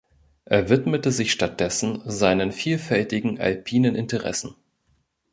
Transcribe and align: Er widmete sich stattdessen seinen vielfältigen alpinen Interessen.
Er 0.45 0.67
widmete 0.71 1.11
sich 1.11 1.31
stattdessen 1.31 2.01
seinen 2.05 2.51
vielfältigen 2.51 3.39
alpinen 3.39 3.93
Interessen. 3.93 4.55